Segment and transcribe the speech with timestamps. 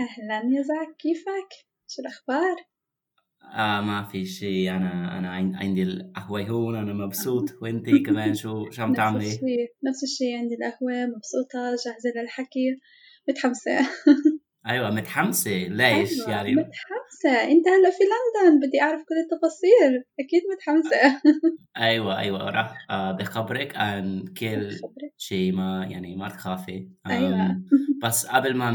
[0.00, 1.48] أهلا يا زاك كيفك؟
[1.88, 2.56] شو الأخبار؟
[3.54, 8.82] آه ما في شيء أنا أنا عندي القهوة هون أنا مبسوط وأنتي كمان شو شو
[8.82, 12.80] عم نفس تعملي؟ الشيء نفس الشيء عندي القهوة مبسوطة جاهزة للحكي
[13.28, 13.78] متحمسة
[14.66, 15.50] أيوة متحمسة.
[15.50, 17.42] ليش؟ أيوة يعني متحمسة.
[17.52, 20.04] أنت هلأ في لندن بدي أعرف كل التفاصيل.
[20.20, 21.20] أكيد متحمسة.
[21.76, 22.86] أيوة أيوة راح.
[22.90, 24.70] آه بخبرك عن كل
[25.18, 26.88] شيء ما يعني ما تخافي.
[27.06, 27.64] أم
[28.04, 28.70] بس قبل ما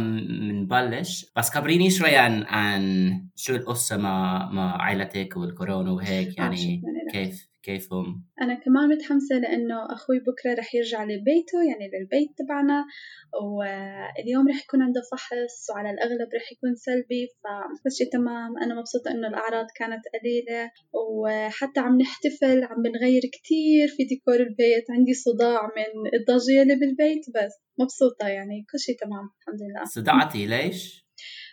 [0.52, 6.40] نبلش بس خبريني شوي عن عن شو القصة مع مع عائلتك والكورونا وهيك.
[6.40, 6.82] آه يعني
[7.12, 12.86] كيف كيفهم؟ أنا كمان متحمسة لأنه أخوي بكرة رح يرجع لبيته يعني للبيت تبعنا
[13.34, 19.12] واليوم رح يكون عنده فحص وعلى الأغلب رح يكون سلبي فكل شي تمام أنا مبسوطة
[19.12, 25.62] إنه الأعراض كانت قليلة وحتى عم نحتفل عم بنغير كتير في ديكور البيت عندي صداع
[25.78, 31.05] من الضجية اللي بالبيت بس مبسوطة يعني كل شي تمام الحمد لله صدعتي ليش؟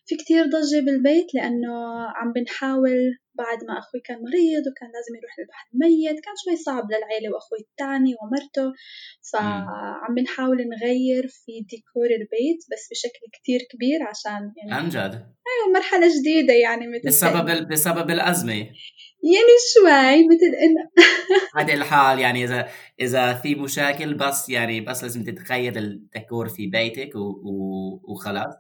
[0.07, 1.75] في كتير ضجة بالبيت لأنه
[2.17, 6.85] عم بنحاول بعد ما أخوي كان مريض وكان لازم يروح للبحر الميت كان شوي صعب
[6.93, 8.73] للعيلة وأخوي التاني ومرته
[9.33, 15.15] فعم بنحاول نغير في ديكور البيت بس بشكل كتير كبير عشان يعني عن جد؟
[15.53, 18.53] أيوة مرحلة جديدة يعني مثل بسبب ال- بسبب الأزمة؟
[19.25, 20.91] يعني شوي مثل إنه
[21.57, 22.69] هذا الحال يعني إذا
[23.01, 27.19] إذا في مشاكل بس يعني بس لازم تتخيل الديكور في بيتك و...
[27.19, 28.01] و...
[28.13, 28.55] وخلاص.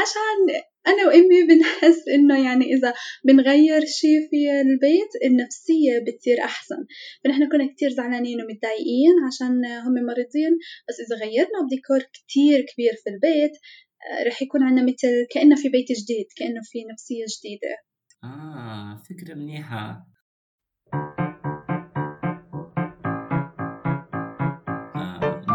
[0.00, 6.86] عشان أنا وأمي بنحس إنه يعني إذا بنغير شي في البيت النفسية بتصير أحسن.
[7.24, 13.10] فنحن كنا كتير زعلانين ومتضايقين عشان هم مريضين بس إذا غيرنا بديكور كتير كبير في
[13.10, 13.52] البيت
[14.10, 17.76] آه، رح يكون عنا مثل كأنه في بيت جديد كأنه في نفسية جديدة.
[18.24, 20.06] آه فكرة منيحة.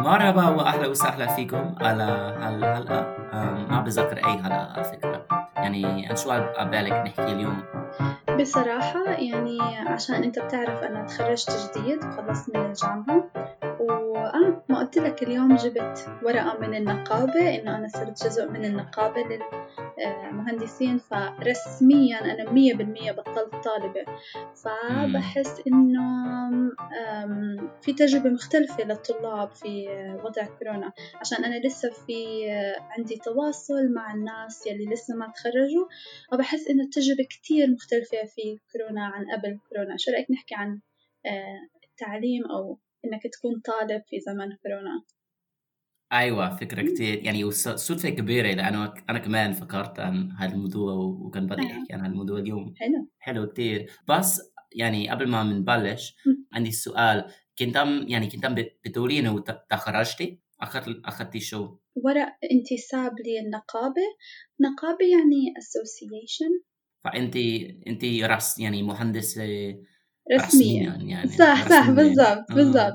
[0.08, 2.04] مرحبا وأهلا وسهلا فيكم على
[2.42, 3.00] هالحلقة
[3.34, 5.26] آه، ما بذكر أي حلقة على فكرة.
[5.56, 7.64] يعني عن شو عبالك نحكي اليوم؟
[8.40, 13.24] بصراحة يعني عشان أنت بتعرف أنا تخرجت جديد وخلصت من الجامعة.
[14.28, 19.24] وأنا ما قلت لك اليوم جبت ورقة من النقابة إنه أنا صرت جزء من النقابة
[19.98, 24.06] للمهندسين فرسميا أنا مية بالمية بطلت طالبة.
[24.64, 25.98] فبحس إنه
[27.82, 29.88] في تجربة مختلفة للطلاب في
[30.24, 30.94] وضع كورونا.
[31.16, 32.50] عشان أنا لسه في
[32.80, 35.88] عندي تواصل مع الناس يلي لسه ما تخرجوا
[36.34, 39.98] وبحس إنه التجربة كتير مختلفة في كورونا عن قبل كورونا.
[39.98, 40.80] شو رأيك نحكي عن
[41.26, 42.78] آه، التعليم أو
[43.08, 45.04] إنك تكون طالب في زمن كورونا.
[46.14, 47.24] أيوه فكرة كتير.
[47.26, 51.94] يعني وص- صدفة كبيرة لأنه أنا كمان فكرت عن هذا الموضوع وكان بدي آه، أحكي
[51.94, 52.74] عن هذا الموضوع اليوم.
[52.78, 53.10] حلو.
[53.20, 53.92] حلو كتير.
[54.10, 54.42] بس
[54.76, 56.16] يعني قبل ما نبلش
[56.54, 57.26] عندي سؤال.
[57.60, 59.40] كنت عم يعني كنت عم بت- بتقولي انه
[59.70, 64.02] تخرجتي؟ أخذت أخذتي شو؟ ورق انتساب للنقابة.
[64.60, 66.64] نقابة يعني association.
[67.04, 67.36] فانت
[67.88, 69.82] انت رس يعني رسمية
[70.34, 72.94] رسميا يعني صح صح بالضبط آه بالضبط.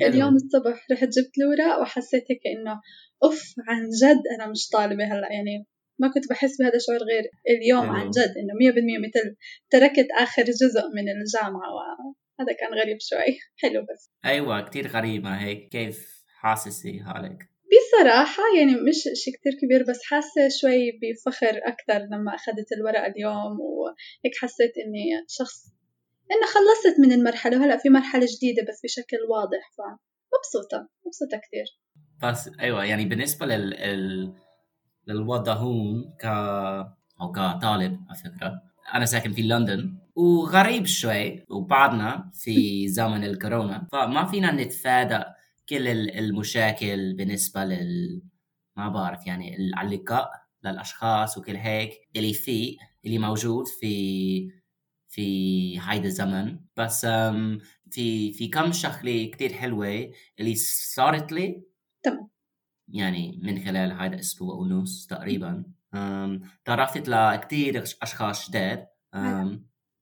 [0.00, 2.80] فاليوم الصبح رحت جبت الورق وحسيت هيك إنه
[3.24, 5.32] أوف عن جد أنا مش طالبة هلأ.
[5.32, 5.66] يعني
[6.00, 8.10] ما كنت بحس بهذا الشعور غير اليوم عن حلو.
[8.10, 9.36] جد إنه مية بالمية مثل
[9.70, 13.38] تركت آخر جزء من الجامعة وهذا كان غريب شوي.
[13.62, 14.10] حلو بس.
[14.24, 15.68] أيوه كتير غريبة هيك.
[15.68, 17.48] كيف حاسسي حالك؟
[17.98, 23.60] بصراحة يعني مش شي كتير كبير بس حاسة شوي بفخر أكثر لما أخذت الورقة اليوم
[23.60, 25.64] وهيك حسيت إني شخص
[26.32, 31.66] إنه خلصت من المرحلة وهلأ في مرحلة جديدة بس بشكل واضح فمبسوطة مبسوطة كتير
[32.22, 34.34] بس أيوه يعني بالنسبة لل.
[35.06, 36.24] للوضع هون ك
[37.20, 38.62] أو كطالب على فكرة
[38.94, 42.54] أنا ساكن في لندن وغريب شوي وبعدنا في
[42.98, 45.24] زمن الكورونا فما فينا نتفادى
[45.68, 48.22] كل ال- المشاكل بالنسبة لل
[48.76, 50.30] ما بعرف يعني اللقاء
[50.64, 54.50] للأشخاص وكل هيك اللي في اللي موجود في
[55.08, 56.58] في هيدا الزمن.
[56.76, 57.06] بس
[57.90, 60.10] في في كم شغلة كتير حلوة
[60.40, 60.54] اللي
[60.94, 61.62] صارت لي
[62.02, 62.28] تمام
[62.88, 65.64] يعني من خلال هذا الأسبوع ونص تقريبا.
[66.64, 68.86] تعرفت لكتير أشخاص جداد.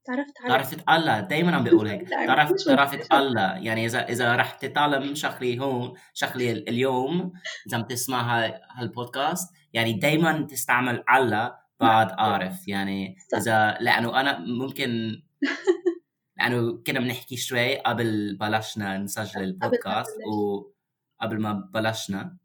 [0.06, 2.08] تعرفت على تعرفت الله دايما عم بقول هيك.
[2.28, 3.56] تعرفت مشكلة الله.
[3.56, 7.32] يعني إذا إذا رح تتعلم شغلة هون شغلة اليوم
[7.66, 13.38] إذا عم تسمع هالبودكاست يعني دايما تستعمل الله بعد أعرف يعني صح.
[13.38, 15.23] إذا لأنه أنا ممكن
[16.38, 22.37] لأنه كنا بنحكي شوي قبل بلشنا نسجل البودكاست وقبل ما بلشنا.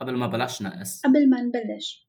[0.00, 1.02] قبل ما بلشنا اس.
[1.04, 2.08] قبل ما نبلش.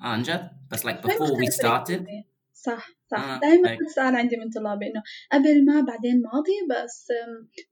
[0.00, 2.04] آه عن جد؟ بس like before we started
[2.52, 3.18] صح صح.
[3.18, 5.02] آه دائما السؤال عندي من طلابي إنه
[5.32, 7.06] قبل ما بعدين ماضي بس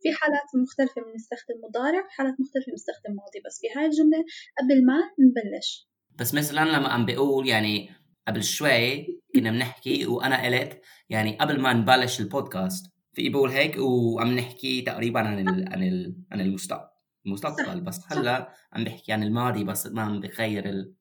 [0.02, 3.40] في حالات مختلفة بنستخدم مضارع حالات مختلفة بنستخدم ماضي.
[3.46, 4.24] بس في هاي الجملة
[4.58, 5.91] قبل ما نبلش.
[6.18, 7.90] بس مثلا لما عم بقول يعني
[8.28, 14.32] قبل شوي كنا بنحكي وأنا قلت يعني قبل ما نبلش البودكاست في بقول هيك وعم
[14.36, 16.88] نحكي تقريبا عن ال عن ال عن المستقبل
[17.26, 17.80] المستقبل.
[17.80, 20.94] بس هلأ عم بحكي عن الماضي بس ما عم بخير ال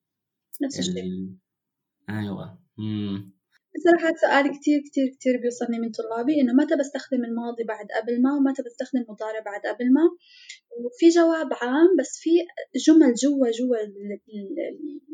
[0.63, 1.03] نفس الشيء.
[1.03, 1.35] ال
[2.09, 2.59] أيوه.
[3.75, 8.33] بصراحة سؤال كتير كتير كتير بيوصلني من طلابي إنه متى بستخدم الماضي بعد قبل ما
[8.35, 10.05] ومتى بستخدم المضارع بعد قبل ما؟
[10.85, 12.29] وفي جواب عام بس في
[12.85, 13.77] جمل جوا جوا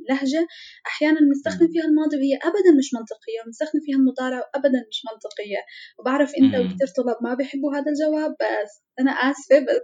[0.02, 0.48] اللهجة
[0.88, 5.62] أحيانا بنستخدم فيها الماضي وهي أبدا مش منطقية وبنستخدم فيها المضارع وأبدا مش منطقية.
[6.00, 6.54] وبعرف أنت.
[6.56, 9.82] وكتير طلاب ما بيحبوا هذا الجواب بس أنا آسفة بس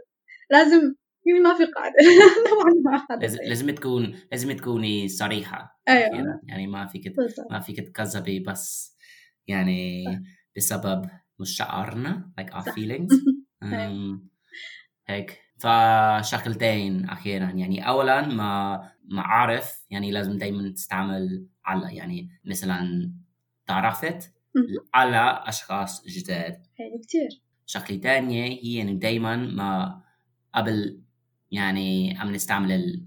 [0.52, 0.96] لازم
[1.44, 1.96] ما في قاعدة.
[2.52, 2.74] طبعا
[3.20, 5.80] ما لازم تكون لازم تكوني صريحة.
[5.90, 6.08] أيوة.
[6.08, 6.40] أخيراً.
[6.48, 7.14] يعني ما فيك
[7.52, 8.98] ما فيك تكذبي بس.
[9.48, 10.04] يعني
[10.58, 11.10] بسبب
[11.40, 13.16] مشاعرنا like our feelings.
[13.64, 14.28] أم،
[15.08, 15.40] هيك.
[15.60, 17.46] فشغلتين أخيرا.
[17.52, 19.86] يعني اولا ما ما أعرف.
[19.90, 23.12] يعني لازم دائما تستعمل على يعني مثلا
[23.68, 24.34] تعرفت.
[24.94, 26.54] على أشخاص جداد.
[26.76, 27.42] حلو كتير.
[27.66, 30.02] شغلة تانية هي انه دايما ما
[30.56, 31.02] قبل
[31.54, 33.06] يعني عم نستعمل ال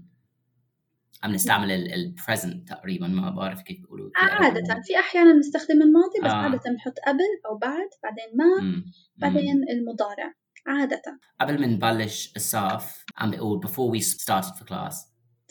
[1.23, 6.31] عم نستعمل ال present تقريبا ما بعرف كيف بيقولوا عادة في أحيانا نستخدم الماضي بس
[6.31, 6.35] آه.
[6.35, 8.67] عادة بنحط قبل أو بعد بعدين ما مم.
[8.67, 8.91] مم.
[9.17, 10.33] بعدين المضارع
[10.67, 11.01] عادة
[11.41, 14.95] قبل ما نبلش الصف عم بقول before we started for class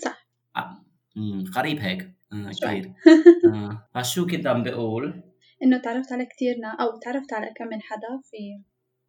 [0.05, 0.29] صح.
[0.57, 0.85] آه،
[1.17, 2.51] مم، غريب هيك آه،.
[2.51, 2.93] كثير
[3.55, 5.23] آه، فشو كنت عم بقول
[5.63, 8.63] إنه تعرفت على كتير نا أو تعرفت على كم من حدا في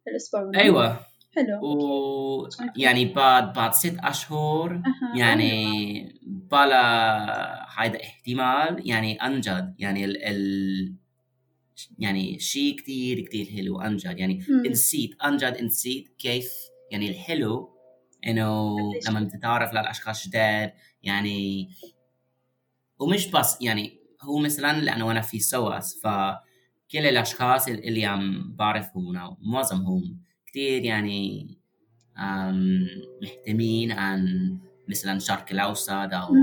[0.08, 0.58] الماضي.
[0.58, 1.00] أيوه
[1.38, 5.18] حلو و يعني بعد بعد ست أشهر أها.
[5.18, 10.94] يعني بلا هيدا احتمال يعني أنجد يعني ال, ال
[11.98, 14.44] يعني شيء كتير كتير حلو أنجد يعني.
[14.70, 16.52] نسيت أنجد نسيت كيف
[16.90, 17.70] يعني الحلو
[18.26, 18.76] إنه
[19.08, 21.68] لما تتعرف للأشخاص جداد يعني
[22.98, 30.27] ومش بس يعني هو مثلا لأنه أنا في سواس فكل الأشخاص اللي عم بعرفهم معظمهم
[30.48, 31.46] كتير يعني
[33.22, 34.26] مهتمين عن
[34.88, 36.34] مثلا الشرق الأوسط أو.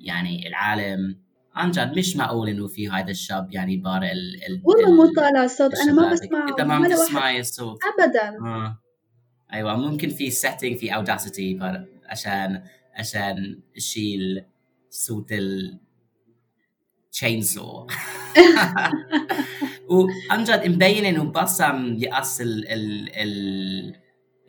[0.00, 1.16] يعني العالم
[1.54, 5.14] عن جد مش معقول إنه في هذا الشاب يعني بار ال ال والله مو ال-
[5.14, 6.12] طالع صوت أنا ما.
[6.12, 8.78] بسمعه أنت ما عم ولا واحد تسمعي الصوت أبدا آه.
[9.52, 11.58] أيوه ممكن في setting في اوداسيتي
[12.06, 12.62] عشان
[12.94, 14.44] عشان اشيل
[14.90, 15.78] صوت ال
[17.16, 17.86] chainsaw
[19.90, 23.96] وعن جد مبين إنه بس عم يقص ال ال ال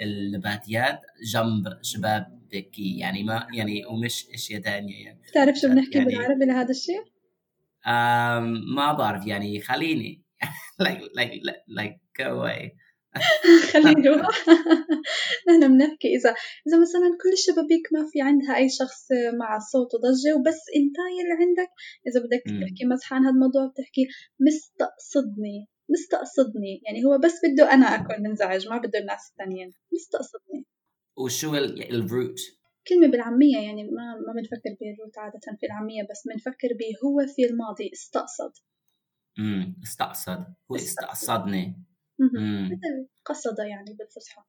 [0.01, 1.01] النباتيات
[1.33, 5.21] جنب شباب بكي يعني ما يعني ومش إشياء ثانية يعني.
[5.31, 7.03] بتعرف شو بنحكي يعني- بالعربي لهذا الشيء؟
[8.75, 10.21] ما بعرف يعني خليني.
[10.81, 11.33] Like like
[11.79, 12.61] like go away.
[13.71, 14.39] خليه يروح
[15.47, 16.07] نحن بنحكي.
[16.07, 16.29] إذا
[16.67, 19.07] إذا مثلا كل الشبابيك ما في عندها أي شخص
[19.39, 21.71] مع صوت وضجة وبس أنت يلي عندك.
[22.07, 22.43] إذا بدك.
[22.61, 24.07] تحكي مزحة عن هذا الموضوع بتحكي
[24.39, 25.67] مستقصدني.
[25.89, 26.81] مستقصدني.
[26.85, 30.65] يعني هو بس بده أنا أكون منزعج ما بده الناس التانيين مستقصدني.
[31.17, 32.39] وشو الروت
[32.87, 37.45] كلمة بالعامية يعني ما ما بنفكر بالروت عادة في العامية بس بنفكر به هو في
[37.45, 37.89] الماضي.
[37.93, 38.51] استقصد.
[39.39, 40.45] امم استقصد.
[40.71, 41.83] هو استقصدني.
[42.71, 44.41] مثل قصد يعني بالفصحى.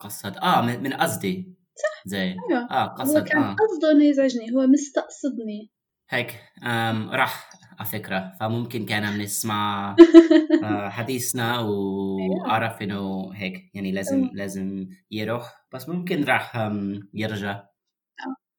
[0.00, 0.36] قصد.
[0.36, 1.54] آه من, قصدي.
[1.74, 2.02] صح.
[2.06, 2.70] زي أيوة.
[2.70, 3.56] آه هو قصد كان آه.
[3.56, 4.52] قصده إنه يزعجني.
[4.54, 5.70] هو مستقصدني.
[6.08, 6.40] هيك.
[6.62, 9.96] أم راح على فكرة فممكن كان بنسمع
[10.64, 13.70] آه، حديثنا وعرف إنه هيك.
[13.74, 14.30] يعني لازم أيوة.
[14.34, 15.66] لازم يروح.
[15.72, 16.56] بس ممكن راح
[17.14, 17.64] يرجع.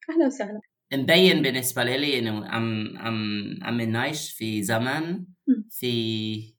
[0.10, 0.60] أهلا وسهلا.
[0.94, 5.26] مبين بالنسبة لي إنه عم عم عم نعيش في زمن.
[5.70, 6.54] في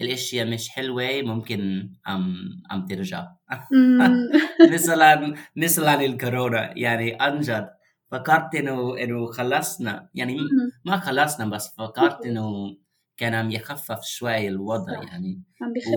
[0.00, 2.34] الأشياء مش حلوة ممكن عم
[2.70, 3.26] عم ترجع.
[4.74, 6.72] مثلا مثلا الكورونا.
[6.78, 7.70] يعني انجد
[8.12, 10.08] فكرت انه إنه خلصنا.
[10.14, 10.36] يعني
[10.84, 12.76] ما خلصنا بس فكرت إنه
[13.16, 14.92] كان عم يخفف شوي الوضع.
[15.02, 15.42] يعني.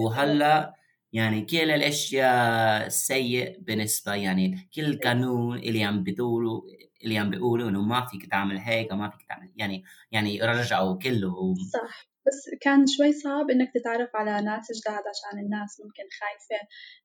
[0.06, 0.74] وهلأ
[1.14, 4.14] يعني كل الأشياء سيء بالنسبة.
[4.16, 6.62] يعني كل قانون اللي عم بيقولوا
[7.04, 11.56] اللي عم بيقولوا إنه ما فيك تعمل هيك وما فيك تعمل يعني يعني رجعوا كله.
[11.74, 12.08] صح.
[12.30, 16.62] بس كان شوي صعب إنك تتعرف على ناس جداد عشان الناس ممكن خايفة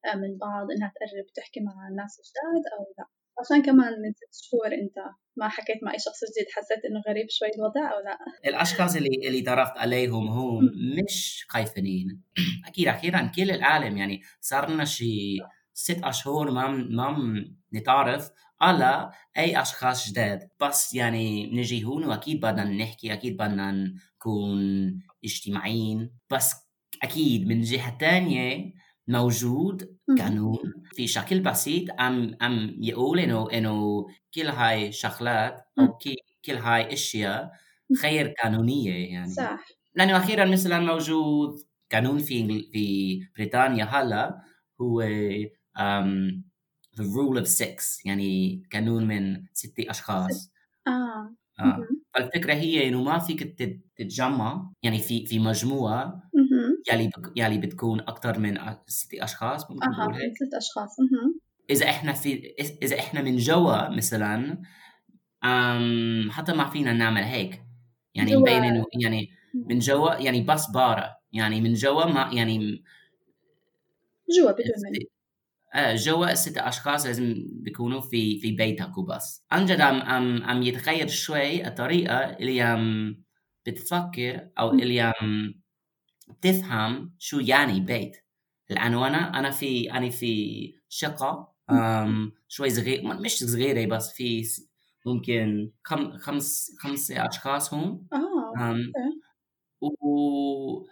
[0.07, 3.07] آه، من بعض إنها تقرب تحكي مع ناس جداد أو لا.
[3.41, 7.27] عشان كمان من ست شهور أنت ما حكيت مع أي شخص جديد حسيت إنه غريب
[7.31, 10.71] شوي الوضع أو لا؟ الأشخاص اللي اللي تعرفت عليهم هم
[11.05, 12.23] مش خايفين.
[12.69, 13.97] أكيد أخيرا كل العالم.
[13.97, 15.39] يعني صار لنا شي
[15.75, 20.49] ست أشهر ما ما نتعرف على أي أشخاص جداد.
[20.61, 26.11] بس يعني نجي هون وأكيد بدنا نحكي أكيد بدنا نكون اجتماعيين.
[26.31, 26.55] بس
[27.03, 28.73] أكيد من جهة تانية
[29.09, 29.99] موجود.
[30.19, 30.59] قانون
[30.95, 35.65] في شكل بسيط أم أم يقول إنه إنه كل هاي شغلات
[36.01, 37.53] كي- كل هاي أشياء
[38.03, 39.35] غير قانونية يعني.
[39.35, 39.65] صح.
[39.95, 41.57] لأنه أخيرا مثلا موجود
[41.93, 44.43] قانون في في بريطانيا هلا
[44.81, 45.03] هو
[45.79, 46.43] um,
[46.97, 50.53] the rule of six يعني قانون من ستة أشخاص.
[50.89, 51.35] آه.
[51.61, 51.89] آه.
[52.17, 52.31] مهم.
[52.31, 56.05] فالفكرة هي إنه ما فيك تت- تتجمع يعني في في مجموعة
[56.35, 56.83] مهم.
[56.93, 61.41] يلي بك يلي بتكون أكثر من ستة أشخاص ممكن ثلاث أشخاص مهم.
[61.71, 64.63] إذا إحنا في إذا إحنا من جوا مثلا
[65.45, 67.63] أم حتى ما فينا نعمل هيك
[68.15, 68.37] يعني.
[68.37, 72.83] مبين إنه يعني من جوا يعني بس بارة يعني من جوا ما يعني
[74.41, 74.65] جوا بدون
[75.77, 79.45] جوا الستة أشخاص لازم بيكونوا في في بيتك وبس.
[79.53, 83.17] عن جد عم عم عم يتغير شوي الطريقة اللي عم
[83.67, 84.71] بتفكر أو.
[84.73, 85.55] اللي عم
[86.29, 88.17] بتفهم شو يعني بيت.
[88.71, 91.55] لأنه أنا أنا في أنا في شقة
[92.49, 94.45] شوي صغير مش صغيرة بس في
[95.07, 98.09] ممكن خم خمس خمسة أشخاص هون.
[98.13, 98.77] آه
[99.83, 100.87] و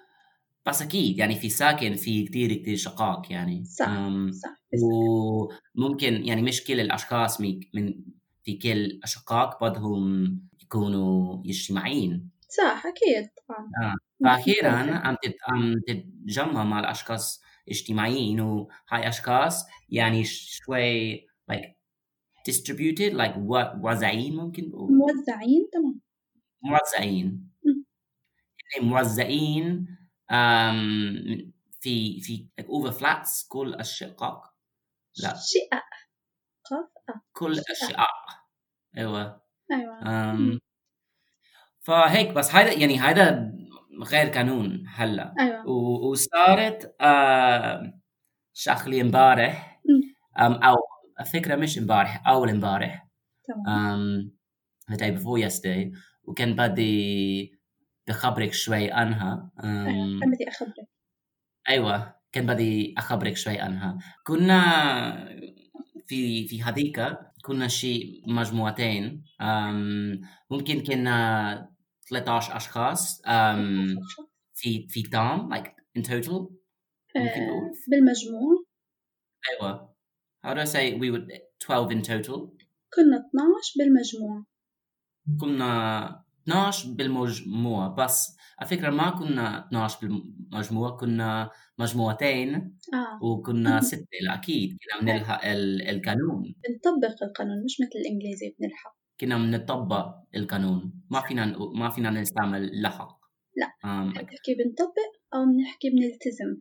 [0.66, 3.64] بس أكيد يعني في ساكن في كتير كتير شقق يعني.
[3.64, 3.86] صح
[4.30, 7.94] صح وممكن يعني مش كل الأشخاص مي- من
[8.42, 12.30] في كل الأشقاق بدهم يكونوا اجتماعيين.
[12.48, 13.70] صح أكيد طبعا.
[13.82, 13.94] آه.
[14.24, 15.16] فأخيرا عم
[15.48, 21.16] عم تتجمع مع الأشخاص اجتماعيين وهاي أشخاص يعني شوي
[21.52, 21.74] like
[22.50, 26.00] distributed like و- موزعين ممكن موزعين تمام.
[26.62, 27.48] موزعين.
[28.74, 29.86] يعني موزعين
[31.80, 34.42] في في over flats كل الشقق
[35.22, 35.34] لا.
[35.34, 35.82] شقق.
[37.32, 37.70] كل شقق.
[37.70, 38.08] الشقق
[38.98, 39.42] أيوه.
[40.02, 40.58] um,
[41.80, 43.52] فهيك بس هيدا يعني هيدا
[44.02, 45.34] غير قانون هلأ.
[45.40, 45.66] أيوة.
[45.68, 48.00] و- وصارت آه
[48.52, 49.82] شغلة امبارح.
[50.38, 50.76] أو
[51.20, 53.08] الفكرة مش امبارح أول امبارح.
[53.44, 54.32] تمام.
[54.90, 55.98] the day before yesterday.
[56.24, 57.61] وكان بدي
[58.08, 59.50] بخبرك شوي عنها.
[59.64, 60.88] أيوة كان بدي أخبرك.
[61.68, 63.98] أيوه كان بدي أخبرك شوي عنها.
[64.26, 64.62] كنا
[66.06, 69.24] في في هذيك كنا شي مجموعتين.
[69.40, 71.72] أم ممكن كنا
[72.08, 73.22] 13 أشخاص.
[73.26, 73.96] أم
[74.54, 75.68] في في تام like
[75.98, 76.62] in total
[77.16, 77.70] ممكن آه، نقول.
[77.88, 78.64] بالمجموع؟
[79.50, 79.92] أيوه.
[80.46, 81.26] How do I say we were
[81.60, 82.48] 12 in total.
[82.94, 84.44] كنا 12 بالمجموع.
[85.40, 92.54] كنا 12 بالمجموع بس على فكرة ما كنا 12 بالمجموع كنا مجموعتين
[92.94, 93.24] آه.
[93.24, 94.76] وكنا ستة أكيد.
[94.82, 96.54] كنا بنلحق ال- القانون.
[96.68, 98.96] بنطبق القانون مش مثل الإنجليزي بنلحق.
[99.20, 100.92] كنا بنطبق القانون.
[101.10, 103.18] ما فينا ما فينا نستعمل لحق.
[103.56, 103.68] لا.
[104.04, 106.60] بنحكي بنطبق أو بنحكي بنلتزم.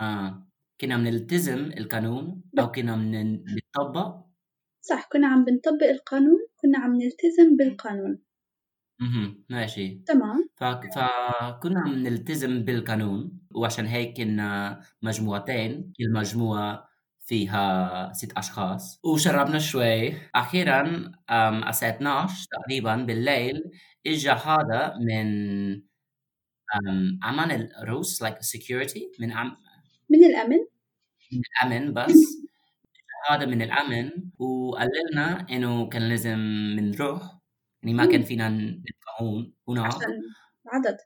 [0.00, 0.48] آه.
[0.80, 4.24] كنا بنلتزم القانون أو كنا بن- بنطبق.
[4.80, 5.08] صح.
[5.12, 8.18] كنا عم بنطبق القانون كنا عم نلتزم بالقانون.
[9.00, 9.44] مهم.
[9.50, 10.02] ماشي.
[10.06, 10.48] تمام.
[10.56, 10.64] ف...
[10.64, 15.92] فكنا نلتزم بالقانون وعشان هيك كنا مجموعتين.
[15.98, 16.88] كل مجموعة
[17.26, 19.00] فيها ست أشخاص.
[19.04, 20.14] وشربنا شوي.
[20.34, 21.12] أخيرا
[21.68, 23.62] الساعة 12 تقريبا بالليل
[24.06, 25.28] إجا هذا من
[26.88, 27.50] أم، أمان
[27.82, 29.56] الروس like security من أم...
[30.10, 30.58] من الأمن؟
[31.32, 31.40] من
[31.72, 32.14] الأمن بس.
[33.30, 34.10] هذا من الأمن.
[34.38, 36.38] وقال لنا إنه كان لازم
[36.80, 37.37] نروح
[37.88, 38.82] يعني ما كان فينا نبقى
[39.20, 39.92] هون هناك.
[40.66, 40.96] عدد.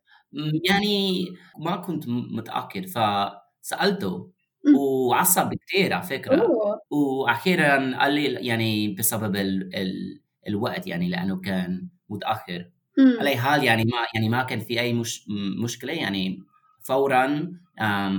[0.70, 1.24] يعني
[1.58, 2.86] ما كنت م- متأكد.
[2.86, 4.30] فسألته
[4.66, 4.76] مم.
[4.76, 6.42] وعصب كتير على فكرة.
[6.42, 6.80] أوه.
[6.90, 9.76] وأخيرا قال لي يعني بسبب ال...
[9.76, 10.20] ال...
[10.48, 12.70] الوقت يعني لأنه كان متأخر.
[12.98, 13.16] مم.
[13.20, 15.28] على حال يعني ما يعني ما كان في أي مش...
[15.28, 15.92] م- مشكلة.
[15.92, 16.42] يعني
[16.80, 17.52] فورا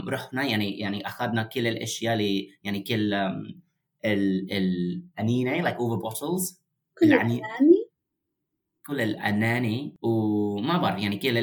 [0.08, 0.43] رحنا.
[0.46, 3.62] يعني يعني أخذنا كل الأشياء اللي يعني كل أم،
[4.05, 6.55] ال الأنينة like over bottles.
[7.00, 7.83] كل العني- الأناني؟
[8.88, 11.38] كل الأناني وما بعرف يعني كل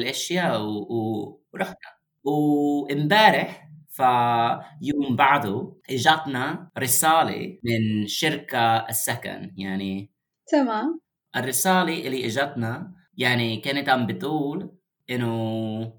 [0.57, 0.77] و...
[0.79, 1.41] و...
[1.53, 1.75] ورحنا.
[2.23, 10.11] وامبارح فيوم بعده اجتنا رسالة من شركة السكن يعني
[10.51, 10.99] تمام.
[11.35, 14.75] الرسالة اللي اجتنا يعني كانت عم بتقول
[15.09, 15.93] إنه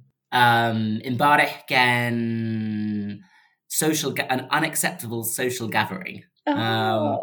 [1.06, 3.20] امبارح كان
[3.84, 6.22] social an unacceptable social gathering.
[6.48, 7.18] أوه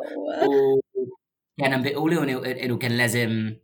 [1.60, 2.24] وكان عم بيقولوا
[2.66, 3.56] إنه كان لازم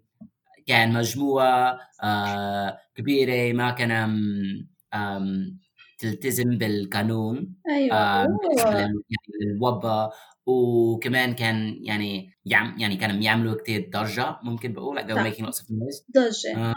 [0.65, 3.91] كان مجموعة آه كبيرة ما كان
[5.99, 7.55] تلتزم بالقانون
[7.91, 8.25] آه.
[8.25, 8.93] لل- يعني
[9.41, 10.13] للوباء
[10.45, 15.45] وكمان كان يعني يعم يعني كانوا يعملوا كتير ضجة ممكن بقول like they were making
[15.45, 16.03] lots of noise.
[16.15, 16.57] ضجة.
[16.69, 16.73] آه.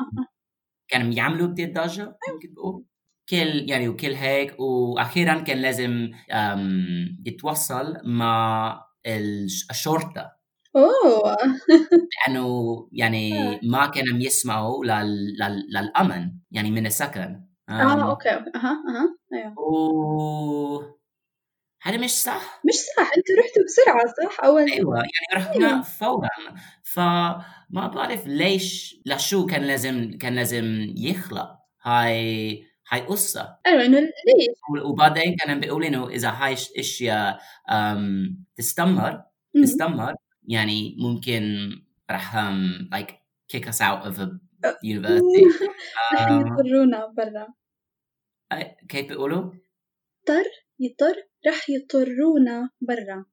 [0.88, 2.85] كانوا يعملوا كتير ضجة ممكن بقول.
[3.28, 4.61] كل يعني وكل هيك.
[4.61, 10.38] وأخيرا كان لازم أم، يتوصل مع الش- الشرطة.
[10.78, 11.37] أوه.
[12.26, 13.61] لأنه يعني آه.
[13.62, 15.37] ما كانوا يسمعوا لل...
[15.40, 15.66] لل...
[15.70, 17.44] للأمن يعني من السكن.
[17.68, 18.50] آه أوكي Okay.
[18.54, 19.18] أها أها.
[19.35, 19.58] أيوه.
[19.58, 20.99] و
[21.82, 22.61] هذا مش صح.
[22.64, 23.11] مش صح.
[23.16, 26.28] أنتوا رحتوا بسرعة صح؟ أول أيوه يعني رحنا فورا.
[26.82, 33.58] فما بعرف ليش لشو كان لازم كان لازم يخلق هاي هاي قصة.
[33.66, 37.40] أيوه إنه ليش؟ وبعدين كان بيقول إنه إذا هاي إشياء
[38.56, 39.23] تستمر.
[39.62, 40.14] تستمر
[40.49, 41.43] يعني ممكن
[42.11, 43.12] راح um, like
[43.52, 44.26] kick us out of a
[44.85, 45.45] university.
[46.21, 47.47] أم، يضطرونا برا.
[48.55, 49.52] أي- كيف بيقولوا؟
[50.81, 51.14] يضطر
[51.49, 53.25] رح يضطرونا برا.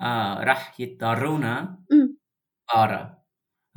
[0.00, 1.78] آه راح يضطرونا.
[2.74, 3.20] برا.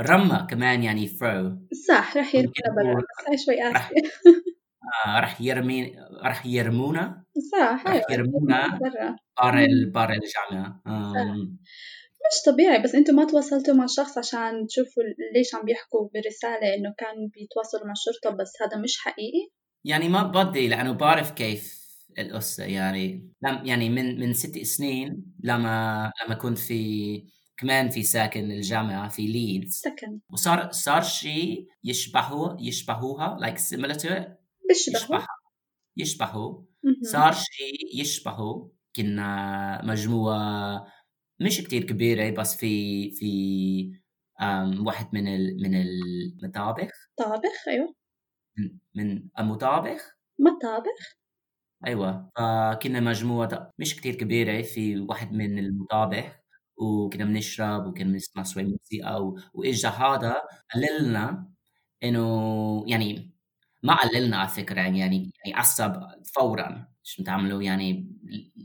[0.02, 1.76] رمى كمان يعني throw.
[1.88, 3.02] صح رح يرمونا برا.
[3.34, 4.12] بس شوي قاسية
[5.06, 7.24] آه راح يرمي راح يرمونا.
[7.52, 9.16] صح أيوه يرمونا برا.
[9.44, 10.82] برا ال- برا الجامعة.
[10.88, 11.58] آم،
[12.28, 15.04] مش طبيعي بس أنتوا ما تواصلتوا مع شخص عشان تشوفوا
[15.36, 19.50] ليش عم بيحكوا برسالة إنه كان بيتواصلوا مع الشرطة بس هذا مش حقيقي؟
[19.86, 21.84] يعني ما بدي لأنه بعرف كيف
[22.20, 22.64] القصة.
[22.64, 27.24] يعني لم يعني من من ست سنين لما لما كنت في
[27.58, 34.08] كمان في ساكن الجامعة في ليدز سكن وصار صار شيء يشبهه يشبهوها like similar to
[34.08, 34.28] it
[34.72, 35.28] يشبهها.
[35.98, 36.62] يشبهوا.
[36.84, 36.96] مهم.
[37.12, 40.86] صار شيء يشبهه كنا مجموعة
[41.44, 43.94] مش كتير كبيرة بس في في
[44.86, 47.68] واحد من ال من المطابخ طابخ.
[47.68, 47.96] أيوه.
[48.96, 51.18] من, المطابخ مطابخ
[51.88, 52.32] أيوه.
[52.38, 56.26] فكنا مجموعة مش كتير كبيرة في واحد من المطابخ
[56.78, 60.34] وكنا بنشرب وكنا بنسمع شوي موسيقى و- وإجا هذا
[60.74, 61.50] قال لنا
[62.04, 63.34] إنه يعني
[63.84, 64.98] ما قللنا على فكرة يعني
[65.46, 65.94] يعني عصب
[66.36, 66.93] فورا.
[67.04, 68.08] شو بتعملوا يعني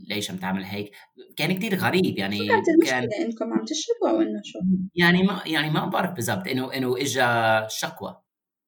[0.09, 0.91] ليش عم تعمل هيك؟
[1.37, 4.59] كان كتير غريب يعني شو كانت كان المشكلة إنكم عم تشربوا أو إنه شو؟
[4.95, 8.21] يعني ما يعني ما بعرف بالضبط إنه إنه اجى شكوى.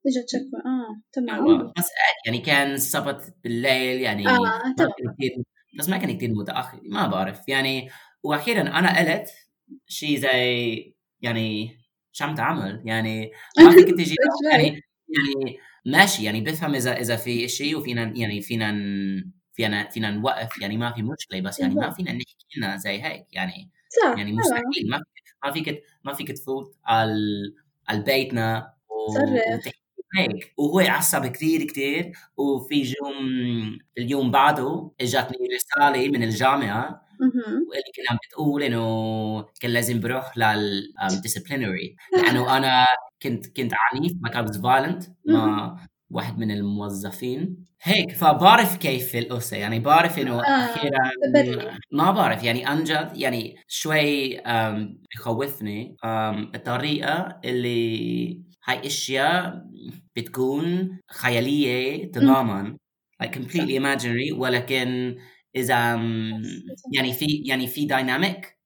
[0.07, 1.71] اجت شكوى آه تمام.
[1.77, 1.89] بس
[2.25, 4.89] يعني كان السبت بالليل يعني آه ما تمام.
[4.97, 5.43] كان كتير
[5.79, 7.39] بس ما كان كتير متأخر ما بعرف.
[7.47, 7.89] يعني
[8.23, 9.29] وأخيرا أنا قلت
[9.87, 11.77] شيء زي يعني
[12.11, 14.15] شو عم تعمل؟ يعني ما فيك تجي.
[14.51, 18.71] يعني يعني ماشي يعني بفهم إذا إذا في شيء وفينا يعني فينا
[19.53, 21.91] فينا فينا نوقف يعني ما في مشكلة بس يعني ما.
[21.91, 24.31] فينا نحكي لنا زي هيك يعني صح يعني.
[24.33, 25.03] مستحيل ما
[25.45, 27.13] ما فيك ما فيك تفوت على
[27.87, 28.73] على بيتنا
[30.17, 37.11] هيك وهو عصب كثير كثير وفي يوم اليوم بعده اجتني رسالة من الجامعة.
[37.21, 41.13] واللي كانت عم بتقول إنه كان لازم بروح لل um,
[42.17, 42.85] لأنه أنا
[43.21, 45.77] كنت كنت عنيف ما كان فايلنت مع
[46.11, 47.65] واحد من الموظفين.
[47.83, 51.11] هيك فبعرف كيف القصة يعني بعرف إنه آه، أخيرا.
[51.91, 54.41] ما بعرف يعني عن جد يعني شوي
[55.15, 55.95] بخوفني
[56.55, 59.65] الطريقة اللي هاي أشياء
[60.15, 62.77] بتكون خيالية تماما
[63.23, 65.17] like completely imaginary ولكن
[65.55, 65.95] إذا
[66.93, 68.57] يعني في يعني في دايناميك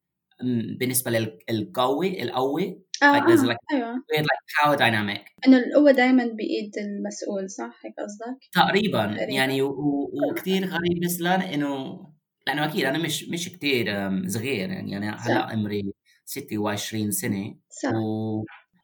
[0.79, 1.12] بالنسبة
[1.49, 3.53] للقوي القوي آه like there's آه.
[3.53, 9.05] like أيوه weird like power dynamic إنه القوة دائما بإيد المسؤول صح هيك قصدك؟ تقريبا
[9.05, 9.31] تقريباً.
[9.34, 12.01] يعني و- وكثير غريب مثلا إنه
[12.47, 15.15] لأنه أكيد أنا مش مش كثير صغير يعني أنا.
[15.19, 15.93] هلأ عمري
[16.25, 17.91] 26 سنة صح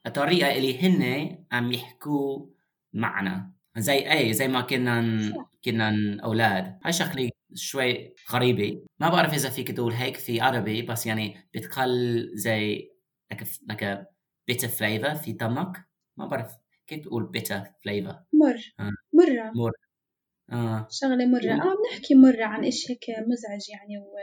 [0.05, 2.45] والطريقة اللي هن عم يحكوا
[2.93, 5.31] معنا زي اي زي ما كنا.
[5.65, 11.05] كنا أولاد هاي شغلة شوي غريبة ما بعرف إذا فيك تقول هيك في عربي بس
[11.05, 12.90] يعني بتقل زي
[13.31, 14.05] like a, like a
[14.51, 15.77] bitter flavor في دمك؟
[16.17, 16.51] ما بعرف.
[16.87, 18.73] كيف تقول bitter flavor مر.
[18.79, 18.91] آه.
[19.13, 19.51] مرة.
[19.55, 19.71] مر.
[20.51, 20.87] آه.
[20.91, 21.43] شغلة مرة.
[21.45, 24.17] يعني- آه بنحكي مرة عن إشي هيك مزعج يعني و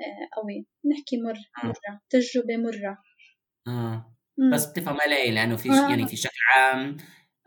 [0.00, 0.66] آه، قوي.
[0.92, 1.32] نحكي مر
[1.64, 1.66] آه.
[1.66, 2.00] مرة.
[2.10, 2.98] تجربة مرة.
[3.68, 4.14] آه.
[4.38, 4.50] مم.
[4.54, 5.90] بس بتفهم علي لأنه في آه.
[5.90, 6.96] يعني في شكل عام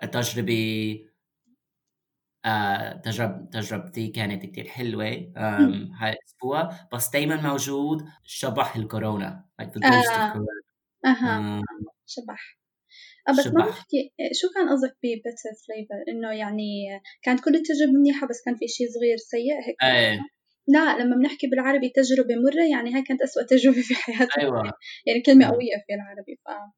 [0.03, 0.99] التجربة
[2.45, 6.69] آه تجرب تجربتي كانت كتير حلوة آم، هاي الأسبوع.
[6.93, 9.45] بس دايما موجود شبح الكورونا.
[9.61, 10.33] Like the ghost آه.
[10.33, 10.66] of corona.
[11.05, 11.61] أها آم،
[12.05, 12.57] شبح.
[13.29, 13.65] آه بس ما.
[13.65, 18.55] بحكي شو كان قصدك ب better flavor إنه يعني كانت كل التجربة منيحة بس كان
[18.55, 20.19] في إشي صغير سيء هيك؟ إيه.
[20.67, 24.41] لا لما بنحكي بالعربي تجربة مرة يعني هاي كانت أسوأ تجربة في حياتي.
[24.41, 24.73] أيوه.
[25.05, 26.73] يعني كلمة قوية في العربي ف آه.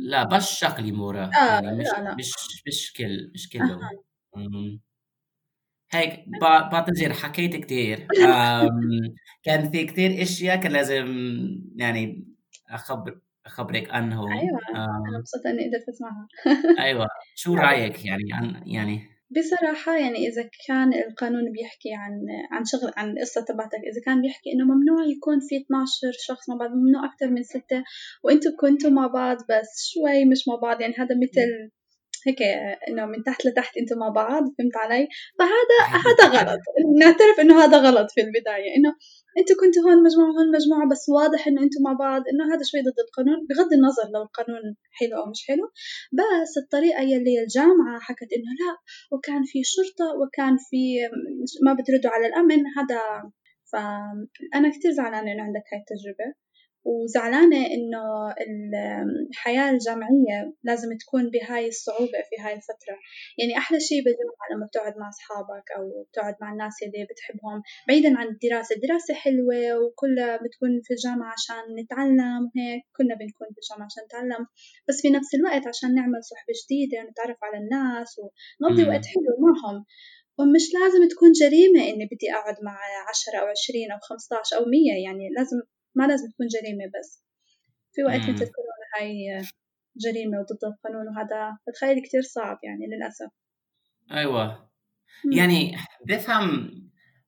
[0.00, 2.14] لا بس شكلي مورا آه، يعني مش لا، لا.
[2.14, 2.32] مش
[2.66, 3.80] مش كل مش كله
[4.36, 4.80] أم،
[5.92, 8.06] هيك ب- بعتذر حكيت كتير.
[8.24, 8.70] أم،
[9.42, 11.06] كان في كتير إشياء كان لازم
[11.76, 12.28] يعني
[12.70, 14.58] اخبر أخبرك عنهم أيوة.
[14.70, 16.28] أم، أنا مبسوطة إني قدرت أسمعها
[16.78, 22.12] أيوه شو رأيك يعني عن يعني بصراحة يعني إذا كان القانون بيحكي عن
[22.52, 26.56] عن شغل عن القصة تبعتك إذا كان بيحكي إنه ممنوع يكون في 12 شخص مع
[26.56, 27.84] بعض ممنوع أكتر من ستة
[28.24, 31.70] وأنتوا كنتوا مع بعض بس شوي مش مع بعض يعني هذا مثل
[32.26, 32.42] هيك
[32.88, 36.60] إنه من تحت لتحت أنتم مع بعض فهمت علي؟ فهذا هذا غلط.
[37.00, 38.76] نعترف إنه هذا غلط في البداية.
[38.76, 38.90] إنه
[39.38, 42.80] أنتم كنتوا هون مجموعة هون مجموعة بس واضح إنه أنتم مع بعض إنه هذا شوي
[42.80, 44.64] ضد القانون بغض النظر لو القانون
[44.98, 45.64] حلو أو مش حلو.
[46.18, 48.72] بس الطريقة يلي الجامعة حكت إنه لا
[49.12, 50.82] وكان في شرطة وكان في
[51.64, 53.00] ما بتردوا على الأمن هذا
[53.72, 56.47] فأنا كتير زعلانة إنه عندك هاي التجربة.
[56.84, 58.04] وزعلانة إنه
[59.30, 62.96] الحياة الجامعية لازم تكون بهاي الصعوبة في هاي الفترة.
[63.38, 68.18] يعني أحلى شي بالجامعة لما بتقعد مع أصحابك أو بتقعد مع الناس اللي بتحبهم بعيدا
[68.18, 68.76] عن الدراسة.
[68.76, 74.42] الدراسة حلوة وكلها بتكون في الجامعة عشان نتعلم وهيك كلنا بنكون في الجامعة عشان نتعلم.
[74.88, 79.78] بس في نفس الوقت عشان نعمل صحبة جديدة ونتعرف على الناس ونقضي وقت حلو معهم.
[80.38, 82.76] ومش لازم تكون جريمة إني بدي أقعد مع
[83.10, 84.96] عشرة أو عشرين أو خمسطعش أو مية.
[85.06, 85.58] يعني لازم
[85.98, 87.24] ما لازم تكون جريمة بس.
[87.92, 89.42] في وقت مثل كورونا هاي
[89.96, 93.30] جريمة وضد القانون وهذا بتخيل كتير صعب يعني للأسف.
[94.12, 94.70] أيوة.
[95.32, 96.70] يعني بفهم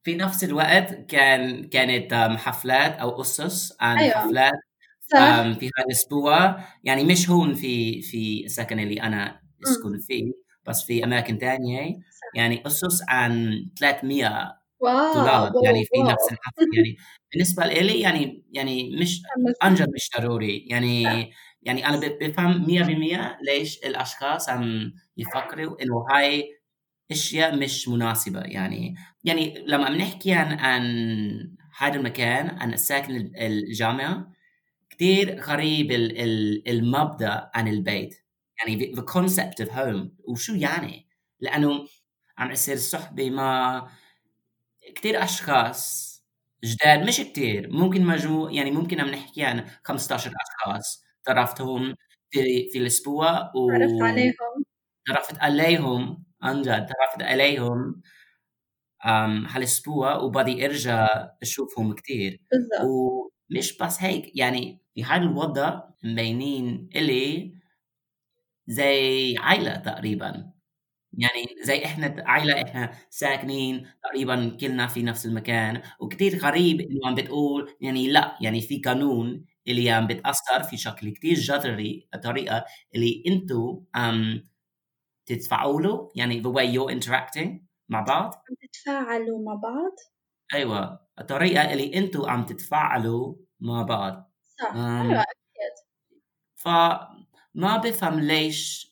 [0.03, 4.15] في نفس الوقت كان كانت حفلات أو أسس عن أيوة.
[4.15, 4.53] حفلات.
[5.59, 6.65] في هذا الأسبوع.
[6.85, 10.33] يعني مش هون في في السكن اللي أنا أسكن فيه
[10.67, 11.99] بس في أماكن تانية.
[12.37, 16.11] يعني أسس عن 300 واو دولار يعني في واو.
[16.11, 16.97] نفس الحفل يعني
[17.33, 19.23] بالنسبة لي يعني يعني مش
[19.63, 20.67] عن جد مش ضروري.
[20.71, 21.03] يعني
[21.63, 26.45] يعني أنا بفهم 100% ليش الأشخاص عم يفكروا إنه هاي
[27.11, 28.41] أشياء مش مناسبة.
[28.41, 30.83] يعني يعني لما بنحكي عن عن
[31.79, 34.33] هذا المكان عن ساكن الجامعة
[34.91, 35.93] كثير غريب
[36.69, 38.15] المبدأ عن البيت.
[38.61, 40.09] يعني the concept of home.
[40.29, 41.09] وشو يعني؟
[41.41, 41.87] لأنه
[42.39, 43.89] عم يصير الصحبه مع
[44.97, 46.11] كثير أشخاص
[46.65, 51.97] جداد مش كثير ممكن مجموع يعني ممكن عم نحكي عن 15 أشخاص تعرفتهم
[52.31, 54.35] في في الأسبوع و تعرفت عليهم؟
[55.07, 58.03] تعرفت عليهم عن جد تعرفت عليهم
[59.49, 61.09] هالأسبوع وبدي أرجع
[61.43, 62.41] أشوفهم كثير
[62.85, 67.55] ومش بس هيك يعني في هذا الوضع مبينين إلي
[68.67, 70.53] زي عائله تقريبا.
[71.19, 77.15] يعني زي إحنا عائلة إحنا ساكنين تقريبا كلنا في نفس المكان وكتير غريب إنه عم
[77.15, 83.23] بتقول يعني لأ يعني في قانون اللي عم بتأثر في شكل كتير جذري الطريقة اللي
[83.27, 84.49] أنتم عم
[85.27, 87.49] تتفاعلوا له يعني the way you're interacting
[87.89, 88.35] مع بعض.
[88.51, 89.93] عم تتفاعلوا مع بعض؟
[90.55, 94.33] أيوه الطريقة اللي أنتم عم تتفاعلوا مع بعض.
[94.47, 95.75] صح أيوه أكيد.
[96.57, 98.90] فما بفهم ليش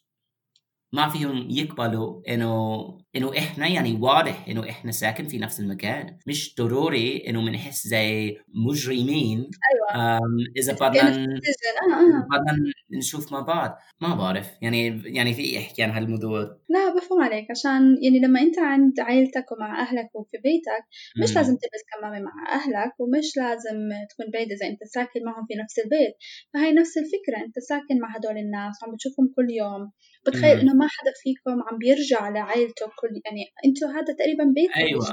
[0.92, 6.18] ما فيهم يقبلوا إنه إنه إحنا يعني واضح إنه إحنا ساكن في نفس المكان.
[6.26, 8.36] مش ضروري إنه بنحس زي
[8.68, 10.20] مجرمين أيوه.
[10.56, 12.26] إذا بدنا آه، آه.
[12.30, 13.78] بدنا نشوف مع بعض.
[14.00, 14.48] ما بعرف.
[14.62, 16.40] يعني يعني في احكي عن هالموضوع.
[16.68, 17.50] لا بفهم عليك.
[17.50, 20.84] عشان يعني لما أنت عند عائلتك ومع أهلك وفي بيتك
[21.22, 23.78] مش لازم تلبس كمامة مع أهلك ومش لازم
[24.10, 26.14] تكون بعيد إذا أنت ساكن معهم في نفس البيت.
[26.54, 27.44] فهي نفس الفكرة.
[27.46, 29.92] أنت ساكن مع هدول الناس وعم بتشوفهم كل يوم.
[30.26, 35.04] بتخيل إنه ما حدا فيكم عم بيرجع لعائلته كل يعني أنتوا هذا تقريبا بيتكم أيوة.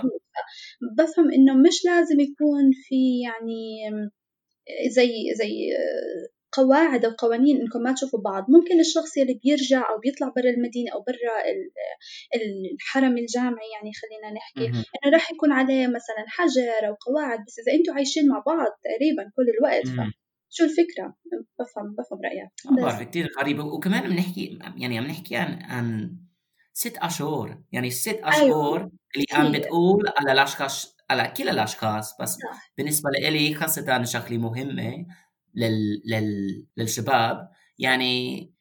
[0.98, 3.64] بفهم إنه مش لازم يكون في يعني
[4.90, 5.54] زي زي
[6.58, 8.46] قواعد أو قوانين إنكم ما تشوفوا بعض.
[8.50, 11.36] ممكن الشخص اللي بيرجع أو بيطلع برا المدينة أو برا
[12.74, 17.40] الحرم الجامعي يعني خلينا نحكي إنه راح يكون عليه مثلا حجر أو قواعد.
[17.48, 20.12] بس إذا أنتم عايشين مع بعض تقريبا كل الوقت
[20.50, 21.16] شو الفكرة؟
[21.60, 22.50] بفهم بفهم رأيك.
[22.72, 23.66] ما بعرف كثير غريبة.
[23.66, 26.18] وكمان بنحكي يعني عم نحكي عن عن
[26.78, 27.58] ست أشهر.
[27.72, 28.30] يعني ست أيوة.
[28.30, 28.92] أشهر أيوة.
[29.16, 32.22] اللي عم بتقول على الأشخاص على كل الأشخاص.
[32.22, 32.72] بس صح.
[32.78, 35.06] بالنسبة لإلي خاصة شغلة مهمة
[35.56, 36.02] لل...
[36.06, 36.66] لل...
[36.78, 38.52] للشباب يعني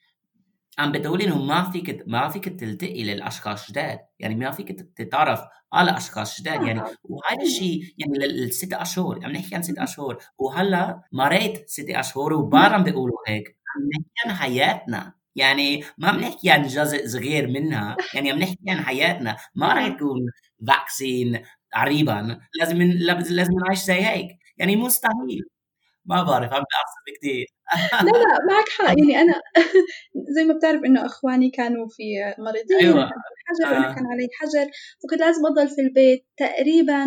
[0.78, 3.98] عم بتقول إنه ما فيك ما فيك تلتقي للأشخاص جداد.
[4.18, 5.40] يعني ما فيك تتعرف
[5.72, 6.62] على أشخاص جداد.
[6.62, 10.18] يعني وهذا الشيء يعني للست أشهر عم نحكي عن ست أشهر.
[10.38, 13.58] وهلأ مريت ست أشهر وبار عم بيقولوا هيك.
[13.76, 15.23] عم نحكي عن حياتنا.
[15.36, 19.36] يعني ما عم نحكي عن جزء صغير منها يعني عم نحكي عن حياتنا.
[19.54, 20.26] ما راح يكون
[20.68, 21.42] فاكسين
[21.74, 22.40] قريبا.
[22.60, 22.82] لازم
[23.30, 24.28] لازم نعيش زي هيك.
[24.58, 25.42] يعني مستحيل.
[26.04, 27.46] ما بعرف عم بعصب كثير
[27.92, 28.84] لا لا معك حق.
[28.98, 29.34] يعني أنا
[30.36, 32.02] زي ما بتعرف إنه إخواني كانوا في
[32.38, 33.10] مريضين أيوة.
[33.46, 33.72] حجر آه.
[33.72, 34.70] وأنا كان علي حجر
[35.02, 37.06] فكنت لازم أضل في البيت تقريبا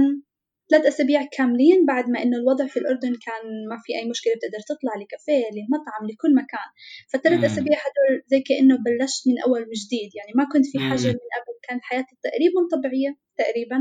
[0.69, 4.59] ثلاث أسابيع كاملين بعد ما إنه الوضع في الأردن كان ما في أي مشكلة بتقدر
[4.69, 6.67] تطلع لكافيه لمطعم لكل مكان.
[7.11, 10.09] فالثلاث أسابيع هدول زي كأنه بلشت من أول وجديد.
[10.17, 13.77] يعني ما كنت في حجر من قبل كانت حياتي تقريبا طبيعية تقريبا.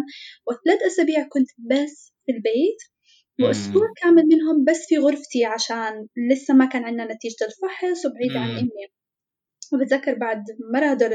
[0.46, 2.80] وثلاث أسابيع كنت بس في البيت
[3.40, 8.50] وأسبوع كامل منهم بس في غرفتي عشان لسه ما كان عندنا نتيجة الفحص وبعيدة عن
[8.50, 8.86] أمي.
[9.72, 11.10] وبتذكر بعد مرة هدول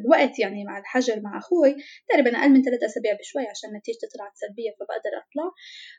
[0.00, 1.76] الوقت يعني مع الحجر مع أخوي
[2.08, 5.50] تقريبا أقل من ثلاث أسابيع بشوي عشان نتيجتي طلعت سلبية فبقدر أطلع.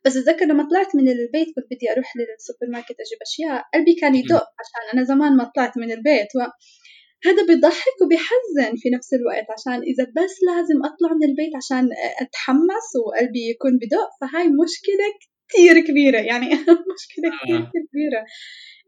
[0.06, 3.64] بس أتذكر لما طلعت من البيت كنت بدي أروح للسوبر ماركت أجيب أشياء.
[3.74, 6.40] قلبي كان يدق عشان أنا زمان ما طلعت من البيت و
[7.26, 11.90] هذا بيضحك وبيحزن في نفس الوقت عشان إذا بس لازم أطلع من البيت عشان
[12.22, 15.08] أتحمس وقلبي يكون بدق فهاي مشكلة
[15.50, 16.48] كتير كبيرة يعني
[16.96, 17.70] مشكلة كتير, آه.
[17.70, 18.22] كتير كبيرة.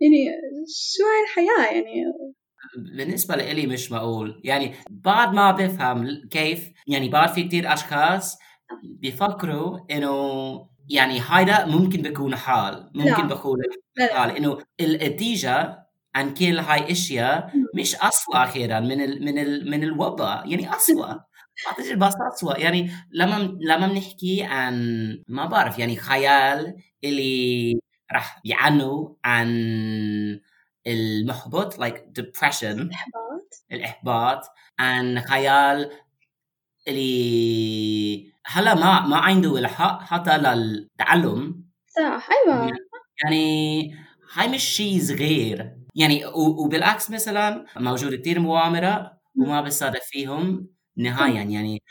[0.02, 0.22] يعني
[0.68, 2.04] شو هاي الحياة؟ يعني
[2.78, 8.38] بالنسبة لإلي مش معقول يعني بعد ما بفهم كيف يعني بعد في كتير أشخاص
[8.84, 13.58] بيفكروا إنه يعني هيدا ممكن بيكون حال ممكن بقول
[14.12, 14.38] حال.
[14.38, 20.50] إنه النتيجة عن كل هاي الاشياء مش اسوء أخيرا من ال من ال من الوباء
[20.50, 21.08] يعني اسوء
[21.66, 24.76] بعتقد بس اسوء يعني لما لما بنحكي عن
[25.28, 27.80] ما بعرف يعني خيال اللي
[28.14, 29.50] راح يعنوا عن
[30.88, 33.64] المحبط like depression الإحباط.
[33.72, 34.42] الإحباط
[34.80, 35.92] عن خيال
[36.88, 41.66] اللي هلا ما ما عنده الحق حتى للتعلم.
[41.88, 42.72] صح أيوة.
[43.24, 43.96] يعني
[44.34, 45.76] هاي مش شيء صغير.
[45.96, 50.68] يعني وبالعكس مثلا موجود كثير مؤامرة وما بصادف فيهم
[50.98, 51.84] نهائيا يعني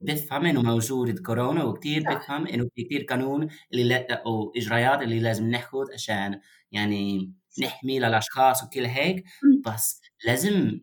[0.00, 5.50] بفهم إنه موجود كورونا وكثير بفهم إنه في كثير قانون اللي أو اجراءات اللي لازم
[5.50, 6.40] ناخذ عشان
[6.72, 7.32] يعني
[7.62, 9.24] نحمي للأشخاص وكل هيك
[9.66, 10.80] بس لازم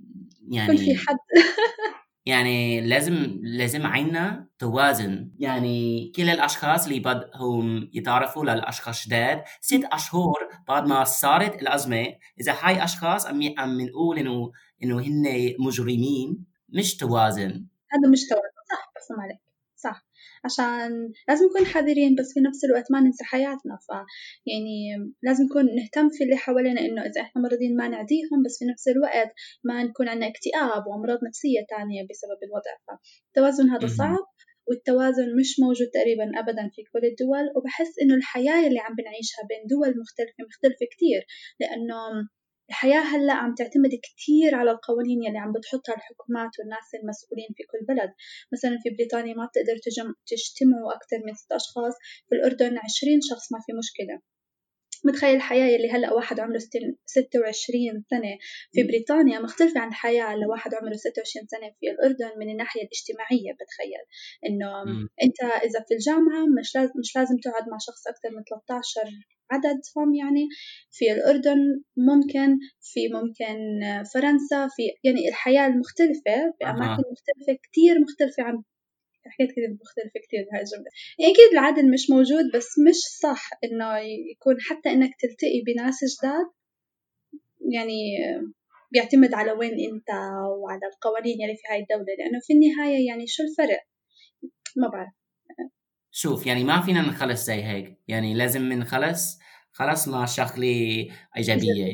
[0.50, 1.18] يعني في حد.
[2.26, 5.32] يعني لازم لازم عنا توازن.
[5.40, 12.56] يعني كل الأشخاص اللي بدهم يتعرفوا للأشخاص جداد ست أشهر بعد ما صارت الأزمة إذا
[12.62, 14.52] هاي أشخاص عم عم نقول إنه
[14.84, 17.66] إنه هن مجرمين مش توازن.
[17.92, 19.45] هذا مش توازن صح بس عليك.
[20.46, 23.76] عشان لازم نكون حذرين بس في نفس الوقت ما ننسى حياتنا.
[23.88, 23.90] ف
[24.52, 24.78] يعني
[25.24, 28.88] لازم نكون نهتم في اللي حوالينا إنه إذا إحنا مرضين ما نعديهم بس في نفس
[28.88, 29.32] الوقت
[29.64, 32.74] ما نكون عندنا اكتئاب وأمراض نفسية تانية بسبب الوضع.
[32.88, 34.26] فالتوازن هذا صعب
[34.68, 37.46] والتوازن مش موجود تقريبا أبدا في كل الدول.
[37.56, 41.22] وبحس إنه الحياة اللي عم بنعيشها بين دول مختلفة مختلفة كتير
[41.60, 42.00] لأنه
[42.70, 47.86] الحياة هلأ عم تعتمد كتير على القوانين يلي عم بتحطها الحكومات والناس المسؤولين في كل
[47.86, 48.12] بلد.
[48.54, 49.78] مثلا في بريطانيا ما بتقدر
[50.32, 51.94] تجتمعوا أكثر من ست أشخاص
[52.30, 54.22] في الأردن عشرين شخص ما في مشكلة.
[55.06, 56.58] متخيل الحياة يلي هلأ واحد عمره
[57.06, 58.38] ستة وعشرين سنة
[58.74, 63.52] في بريطانيا مختلفة عن الحياة لواحد عمره ستة وعشرين سنة في الأردن من الناحية الاجتماعية
[63.60, 64.04] بتخيل.
[64.46, 64.82] إنه
[65.24, 69.02] أنت إذا في الجامعة مش لازم مش لازم تقعد مع شخص أكثر من 13
[69.52, 70.48] عددهم يعني.
[70.92, 71.60] في الأردن
[71.98, 72.50] ممكن
[72.82, 73.58] في ممكن
[74.14, 77.12] فرنسا في يعني الحياة المختلفة بأماكن أه.
[77.14, 78.64] مختلفة كتير مختلفة عن
[79.34, 80.92] حكيت كذا مختلفة كتير بهاي الجملة.
[81.20, 83.98] يعني أكيد العدل مش موجود بس مش صح إنه
[84.32, 86.48] يكون حتى إنك تلتقي بناس جداد
[87.74, 88.00] يعني
[88.92, 90.10] بيعتمد على وين أنت
[90.62, 92.14] وعلى القوانين اللي في هاي الدولة.
[92.20, 93.80] لأنه في النهاية يعني شو الفرق؟
[94.78, 95.14] ما بعرف.
[96.12, 98.00] شوف يعني ما فينا نخلص زي هيك.
[98.08, 99.40] يعني لازم نخلص
[99.72, 101.08] خلص مع شغلة
[101.38, 101.86] إيجابية.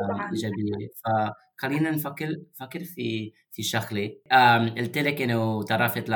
[0.00, 0.88] آه، إيجابية.
[1.04, 2.28] فخلينا نفكر
[2.60, 4.10] فكر في في شغلة.
[4.76, 6.14] قلت لك إنه تعرفت ل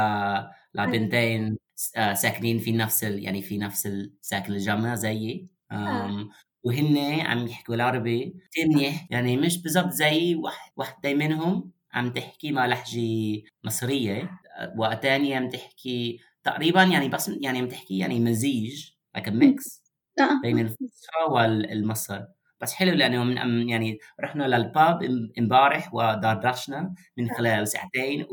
[0.74, 1.58] لبنتين
[1.96, 3.24] آه، ساكنين في نفس ال...
[3.24, 3.88] يعني في نفس
[4.20, 5.48] ساكن الجامعة زيي.
[5.72, 6.28] آه.
[6.64, 8.34] وهن عم يحكوا العربي.
[8.50, 10.40] كثير منيح يعني مش بالضبط زي
[10.76, 14.30] وحدة منهم عم تحكي مع لهجة مصرية.
[14.78, 19.82] وثانية عم تحكي تقريبا يعني بس يعني عم تحكي يعني مزيج like a mix
[20.20, 20.40] آه.
[20.42, 22.20] بين الفصحى والمصر.
[22.60, 25.02] بس حلو لأنه من يعني رحنا للباب
[25.38, 28.26] امبارح ودردشنا من خلال ساعتين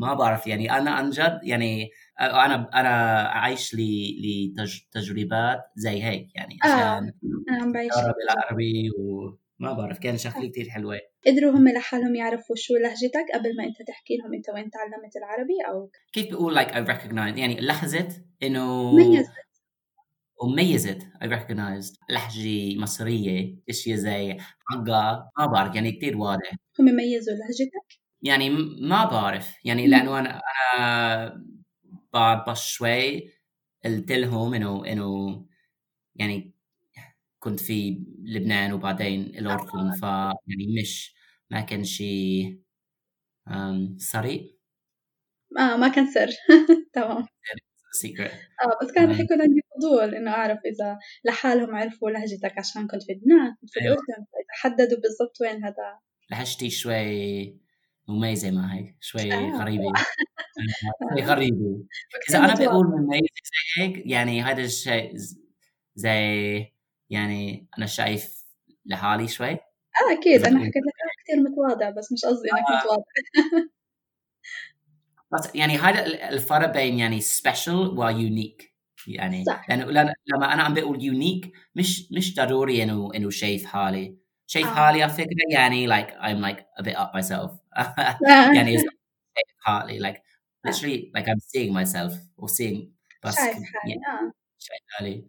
[0.00, 2.88] وما بعرف يعني أنا عن جد يعني أنا أنا
[3.28, 7.12] عايش لتجربات زي هيك يعني آه، عشان
[7.50, 7.92] أنا عم بعيش.
[8.32, 11.00] العربي وما بعرف كان شغله كثير حلوة.
[11.26, 15.58] قدروا هم لحالهم يعرفوا شو لهجتك قبل ما أنت تحكي لهم أنت وين تعلمت العربي
[15.68, 19.30] أو كيف بقول like I recognize يعني لحظت إنه ميزت
[20.42, 26.54] وميزت I recognized لهجة مصرية إشياء زي حقا ما بعرف يعني كثير واضح.
[26.80, 29.54] هم ميزوا لهجتك؟ يعني ما بعرف.
[29.64, 30.40] يعني لأنه أنا
[30.78, 33.30] أنا شوي
[33.84, 35.46] قلت لهم إنه إنه
[36.14, 36.54] يعني
[37.38, 41.14] كنت في لبنان وبعدين الأردن ف يعني مش
[41.50, 42.60] ما كان شيء
[43.96, 44.60] سري
[45.58, 46.28] آه ما كان سر.
[46.94, 47.26] تمام.
[47.92, 53.02] سيكريت آه بس كان حيكون عندي فضول إنه أعرف إذا لحالهم عرفوا لهجتك عشان كنت
[53.02, 53.92] في لبنان كنت في أيوة.
[53.94, 55.98] الأردن حددوا بالضبط وين هذا.
[56.30, 57.60] لهجتي شوي
[58.14, 59.36] هيك شوي آه.
[61.10, 61.84] شوي غريبة
[62.22, 62.72] كتير إذا أنا متواضع.
[62.72, 65.12] بقول مميزة زي هيك يعني هذا الشيء
[65.94, 66.66] زي
[67.10, 68.44] يعني أنا شايف
[68.86, 69.58] لحالي شوي آه
[70.20, 72.80] أكيد أنا حكيت لك آه كثير متواضع بس مش قصدي انك آه.
[72.80, 73.04] متواضع
[75.32, 78.74] بس يعني هذا ال- الفرق بين يعني special و unique
[79.06, 79.66] يعني صح.
[79.70, 79.72] لأن-
[80.26, 84.16] لما أنا عم بقول unique مش مش ضروري إنه إنه شايف حالي
[84.50, 84.70] شايف آه.
[84.70, 88.18] حالي على فكرة يعني like I'm like a bit up myself آه.
[88.56, 90.16] يعني شايف حالي like
[90.68, 92.88] literally like I'm seeing myself or seeing
[93.24, 95.24] بس شايف حالي يعني آه شايف حالي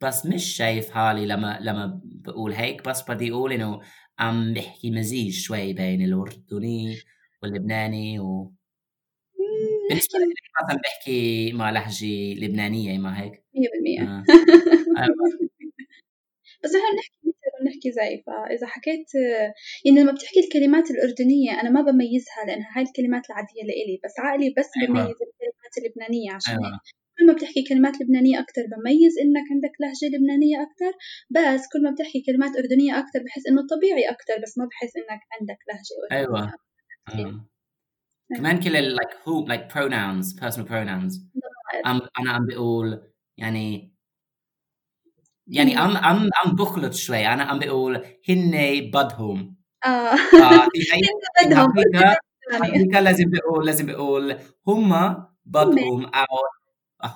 [0.00, 3.80] بس مش شايف حالي لما لما بقول هيك بس بدي أقول إنه
[4.18, 6.96] عم بحكي مزيج شوي بين الأردني
[7.42, 8.52] واللبناني و
[9.92, 14.24] نحكي لي مثلا بحكي مع لهجة لبنانية ما هيك 100% آه.
[15.02, 15.50] أيوة.
[16.64, 19.06] بس نحن بنحكي مثل وبنحكي زي فإذا حكيت
[19.84, 24.54] يعني لما بتحكي الكلمات الأردنية أنا ما بميزها لأنها هاي الكلمات العادية لإلي بس عقلي
[24.58, 24.92] بس أيوة.
[24.92, 26.80] بميز الكلمات اللبنانية عشان أيوة.
[27.18, 30.92] كل ما بتحكي كلمات لبنانية أكتر بميز إنك عندك لهجة لبنانية أكتر
[31.34, 35.20] بس كل ما بتحكي كلمات أردنية أكتر بحس إنه طبيعي أكتر بس ما بحس إنك
[35.34, 36.54] عندك لهجة أردنية أيوة.
[37.14, 37.46] آه.
[38.36, 41.14] كمان كل ال like who like pronouns personal pronouns
[41.84, 43.94] عم أنا عم بقول يعني
[45.50, 47.26] يعني عم عم عم بخلط شوي.
[47.26, 47.96] أنا عم بقول
[48.28, 48.52] هن
[48.94, 49.56] بدهم.
[49.86, 49.88] آه.
[49.88, 50.68] آه
[51.46, 51.72] بدهم.
[52.74, 52.84] يعني.
[53.04, 54.36] لازم بقول لازم بقول
[54.68, 54.90] هم
[55.46, 56.26] بدهم أو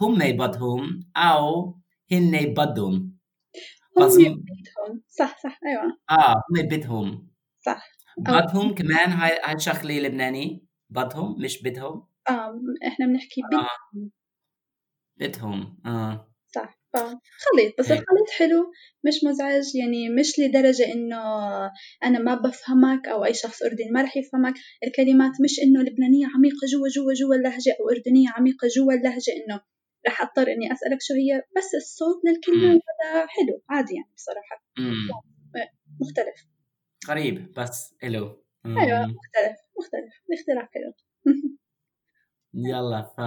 [0.02, 1.78] هم بدهم أو
[2.12, 3.18] هن بدهم.
[3.98, 5.02] هم بدهم.
[5.08, 5.98] صح صح أيوة.
[6.10, 7.28] آه هم بدهم.
[7.66, 7.82] صح.
[8.18, 10.66] بدهم كمان هاي هاي شغلة لبناني.
[10.90, 12.06] بدهم مش بدهم.
[12.30, 13.48] آه إحنا بنحكي آه.
[13.48, 14.10] بدهم.
[15.18, 16.33] بدهم آه.
[16.94, 18.00] فخليط بس هيك.
[18.00, 18.72] الخليط حلو
[19.06, 21.22] مش مزعج يعني مش لدرجة إنه
[22.04, 24.54] أنا ما بفهمك أو أي شخص أردني ما رح يفهمك.
[24.86, 29.60] الكلمات مش إنه لبنانية عميقة جوا جوا جوا اللهجة أو أردنية عميقة جوا اللهجة إنه
[30.06, 32.70] رح أضطر إني أسألك شو هي بس الصوت للكلمة.
[32.72, 34.64] هذا حلو عادي يعني بصراحة.
[36.00, 36.46] مختلف.
[37.08, 37.94] غريب بس
[38.66, 38.78] أمم.
[38.78, 40.92] أيوة مختلف مختلف الاختلاف حلو
[42.70, 43.20] يلا ف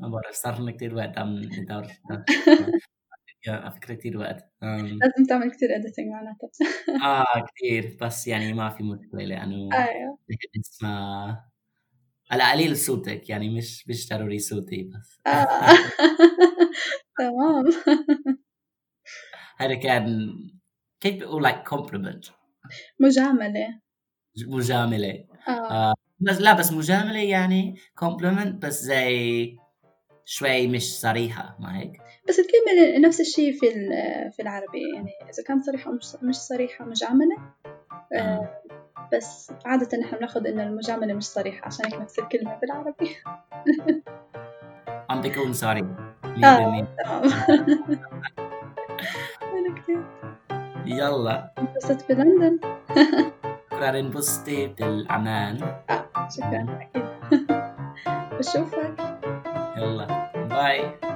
[0.00, 1.86] ما بعرف صار لنا كتير وقت عم ندور.
[3.48, 4.52] على فكرة كتير وقت.
[4.62, 6.50] لازم تعمل كتير editing معناتها.
[7.04, 7.96] آه كتير.
[8.00, 10.18] بس يعني ما في مشكلة لأنه أيوة.
[10.60, 11.50] اسمها
[12.30, 13.30] على قليل صوتك.
[13.30, 15.20] يعني مش مش ضروري صوتي بس.
[15.26, 15.46] آه.
[17.18, 17.64] تمام.
[19.56, 20.30] هذا كان
[21.00, 22.30] كيف بقول like compliment
[23.00, 23.80] مجاملة.
[24.46, 25.24] مجاملة.
[25.48, 25.94] آه.
[26.20, 29.56] بس لا بس مجاملة يعني compliment بس زي
[30.32, 33.70] شوي مش صريحة ما هيك؟ بس الكلمة نفس الشيء في
[34.36, 37.36] في العربي يعني إذا كان صريحة أو مش صريحة مجاملة.
[38.14, 38.60] آه،
[39.12, 43.16] بس عادة نحن بناخذ إنه المجاملة مش صريحة عشان هيك نفس الكلمة بالعربي
[45.10, 45.84] عم بكون صريح.
[46.24, 46.28] آه.
[46.36, 46.86] 100% تمام.
[49.52, 50.02] أنا كتير
[50.86, 51.54] يلا.
[51.58, 52.58] انبسطت بلندن.
[53.72, 55.58] شكرا انبسطي بالأمان.
[56.36, 57.04] شكرا أكيد.
[58.38, 59.09] بشوفك.
[59.80, 61.09] يلا باي مع السلامة